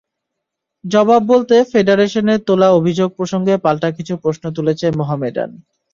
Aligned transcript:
জবাব 0.83 1.21
বলতে 1.23 1.55
ফেডারেশনের 1.71 2.39
তোলা 2.47 2.67
অভিযোগ 2.71 3.09
প্রসঙ্গে 3.17 3.53
পাল্টা 3.57 3.89
কিছু 3.97 4.13
প্রশ্ন 4.17 4.43
তুলেছে 4.51 4.85
মোহামেডান। 4.99 5.49